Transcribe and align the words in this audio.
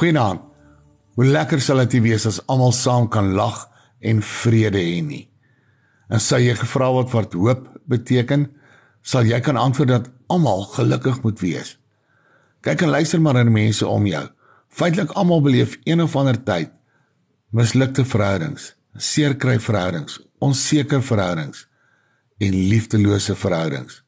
Goeienaand. 0.00 0.40
Hoe 1.18 1.24
lekker 1.28 1.60
sal 1.60 1.82
dit 1.82 1.98
wees 2.00 2.24
as 2.24 2.38
almal 2.48 2.70
saam 2.72 3.08
kan 3.12 3.34
lag 3.36 3.66
en 4.00 4.22
vrede 4.24 4.80
hê 4.80 5.02
nie. 5.04 5.26
En 6.08 6.22
sê 6.24 6.38
jy 6.40 6.54
gevra 6.56 6.88
wat 6.94 7.12
wat 7.12 7.36
hoop 7.36 7.66
beteken, 7.84 8.46
sal 9.04 9.28
jy 9.28 9.42
kan 9.44 9.60
antwoord 9.60 9.92
dat 9.92 10.08
almal 10.32 10.64
gelukkig 10.72 11.20
moet 11.26 11.44
wees. 11.44 11.74
Kyk 12.64 12.86
en 12.86 12.94
luister 12.96 13.20
maar 13.20 13.36
na 13.36 13.44
die 13.44 13.52
mense 13.52 13.84
om 13.84 14.08
jou. 14.08 14.24
Feitelik 14.72 15.12
almal 15.20 15.44
beleef 15.44 15.76
een 15.84 16.00
of 16.00 16.16
ander 16.16 16.40
tyd 16.48 16.72
mislukte 17.52 18.06
verhoudings, 18.06 18.72
seerkry 18.96 19.58
verhoudings, 19.60 20.16
onseker 20.40 21.04
verhoudings 21.04 21.66
en 22.40 22.56
liefdelose 22.72 23.36
verhoudings. 23.36 24.00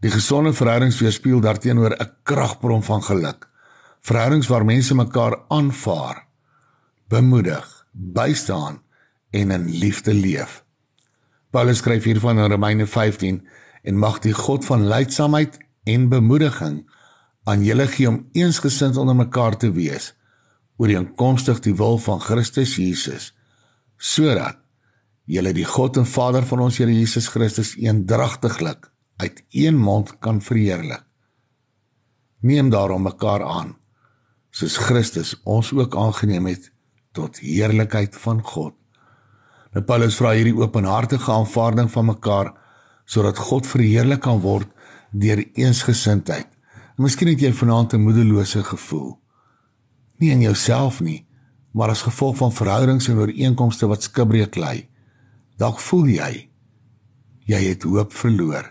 Die 0.00 0.16
gesonde 0.16 0.56
verhoudings 0.56 1.04
weerspieël 1.04 1.44
daarteenoor 1.44 2.00
'n 2.00 2.12
kragbron 2.24 2.82
van 2.82 3.02
geluk. 3.02 3.51
Verhoudings 4.02 4.48
waar 4.50 4.64
mense 4.66 4.94
mekaar 4.98 5.36
aanvaar, 5.48 6.24
bemoedig, 7.08 7.86
bystaan 7.92 8.80
en 9.30 9.50
in 9.50 9.68
liefde 9.70 10.14
leef. 10.14 10.64
Paulus 11.50 11.78
skryf 11.78 12.04
hiervan 12.04 12.38
in 12.38 12.50
Romeine 12.50 12.86
15 12.86 13.38
en 13.82 13.98
mag 13.98 14.18
die 14.18 14.32
God 14.34 14.64
van 14.64 14.86
leidsaamheid 14.90 15.58
en 15.84 16.08
bemoediging 16.08 16.80
aan 17.44 17.62
julle 17.62 17.86
gee 17.86 18.08
om 18.08 18.24
eensgesind 18.32 18.96
onder 18.96 19.16
mekaar 19.16 19.56
te 19.56 19.70
wees 19.72 20.12
ooreenkomstig 20.76 21.60
die 21.62 21.74
wil 21.78 21.98
van 21.98 22.18
Christus 22.20 22.74
Jesus 22.76 23.28
sodat 23.98 24.58
julle 25.30 25.52
die 25.54 25.66
God 25.68 26.00
en 26.00 26.08
Vader 26.10 26.42
van 26.46 26.64
ons 26.66 26.80
Here 26.82 26.94
Jesus 26.94 27.28
Christus 27.30 27.76
eendragtiglik 27.78 28.90
uit 29.22 29.44
een 29.50 29.78
mond 29.78 30.16
kan 30.18 30.40
verheerlik. 30.42 31.04
Neem 32.40 32.70
daarom 32.70 33.06
mekaar 33.06 33.44
aan 33.46 33.76
soos 34.52 34.76
Christus 34.76 35.34
ons 35.48 35.72
ook 35.72 35.96
aangeneem 35.96 36.46
het 36.52 36.68
tot 37.16 37.40
heerlikheid 37.40 38.16
van 38.20 38.42
God. 38.44 38.76
Nou 39.72 39.84
Paulus 39.88 40.18
vra 40.20 40.34
hierdie 40.36 40.56
openhartige 40.56 41.32
aanvaarding 41.32 41.90
van 41.92 42.10
mekaar 42.10 42.52
sodat 43.08 43.40
God 43.40 43.66
verheerlik 43.66 44.22
kan 44.24 44.40
word 44.44 44.68
deur 45.10 45.40
eensgesindheid. 45.58 46.48
Miskien 47.00 47.32
het 47.32 47.40
jy 47.40 47.52
vanaand 47.52 47.94
'n 47.94 48.04
moedelose 48.04 48.62
gevoel. 48.62 49.18
Nie 50.18 50.30
in 50.30 50.40
jouself 50.40 51.00
nie, 51.00 51.26
maar 51.72 51.88
as 51.88 52.02
gevolg 52.02 52.36
van 52.36 52.52
verhoudings 52.52 53.08
en 53.08 53.18
ooreenkomste 53.18 53.86
wat 53.86 54.02
skibreek 54.02 54.56
lê. 54.56 54.88
Dalk 55.56 55.80
voel 55.80 56.06
jy 56.06 56.52
jy 57.44 57.60
het 57.68 57.82
hoop 57.82 58.12
verloor. 58.12 58.70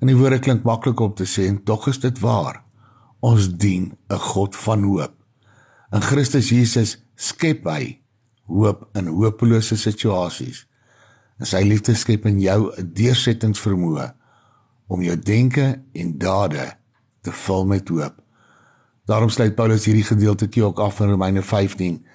En 0.00 0.10
die 0.10 0.16
woorde 0.16 0.38
klink 0.38 0.62
maklik 0.62 1.00
om 1.00 1.14
te 1.14 1.26
sê 1.26 1.48
en 1.48 1.62
tog 1.64 1.88
is 1.88 1.98
dit 2.02 2.18
waar. 2.18 2.62
Ons 3.22 3.52
dien 3.54 3.92
'n 4.10 4.18
God 4.18 4.56
van 4.56 4.82
hoop. 4.82 5.14
In 5.92 6.02
Christus 6.02 6.48
Jesus 6.48 6.98
skep 7.14 7.64
hy 7.64 8.02
hoop 8.50 8.88
in 8.98 9.06
hopelose 9.06 9.76
situasies. 9.76 10.66
En 11.38 11.46
sy 11.46 11.62
liefde 11.62 11.94
skep 11.94 12.26
in 12.26 12.40
jou 12.40 12.72
'n 12.72 12.90
deursettingsvermoë 12.92 14.12
om 14.88 15.02
jou 15.02 15.16
denke 15.16 15.82
en 15.92 16.18
dade 16.18 16.72
te 17.22 17.32
vul 17.32 17.66
met 17.66 17.88
hoop. 17.88 18.14
Daarom 19.06 19.30
sluit 19.30 19.54
Paulus 19.54 19.84
hierdie 19.84 20.06
gedeelte 20.06 20.48
ook 20.62 20.78
af 20.78 21.00
in 21.00 21.10
Romeine 21.10 21.42
15 21.42 22.06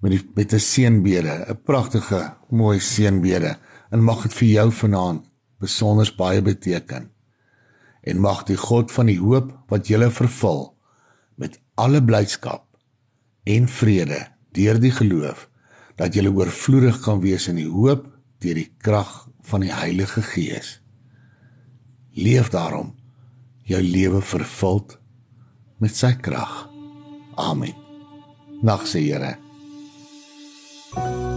met 0.00 0.10
die 0.10 0.30
met 0.34 0.52
'n 0.52 0.58
seënbede, 0.58 1.46
'n 1.48 1.62
pragtige, 1.64 2.34
mooi 2.50 2.80
seënbede. 2.80 3.56
En 3.90 4.04
mag 4.04 4.22
dit 4.22 4.34
vir 4.34 4.48
jou 4.48 4.72
vanaand 4.72 5.30
besonder 5.58 6.14
baie 6.16 6.42
beteken. 6.42 7.10
En 8.02 8.20
mag 8.20 8.44
die 8.48 8.56
God 8.56 8.92
van 8.92 9.10
die 9.10 9.18
hoop 9.20 9.52
wat 9.68 9.88
julle 9.90 10.10
vervul 10.10 10.68
met 11.38 11.58
alle 11.74 12.02
blydskap 12.02 12.64
en 13.48 13.68
vrede 13.68 14.26
deur 14.56 14.80
die 14.82 14.92
geloof 14.94 15.46
dat 15.98 16.14
julle 16.14 16.32
oorvloedig 16.34 17.00
kan 17.02 17.20
wees 17.22 17.48
in 17.50 17.58
die 17.58 17.68
hoop 17.70 18.06
deur 18.42 18.58
die 18.58 18.70
krag 18.82 19.26
van 19.48 19.64
die 19.64 19.72
Heilige 19.74 20.22
Gees. 20.22 20.78
Leef 22.14 22.50
daarom 22.54 22.94
jou 23.68 23.82
lewe 23.82 24.22
vervuld 24.22 24.98
met 25.78 25.94
sy 25.96 26.14
krag. 26.22 26.66
Amen. 27.38 27.74
Nag 28.62 28.86
se 28.86 28.98
Here. 28.98 29.36
thank 30.94 31.22
you 31.22 31.27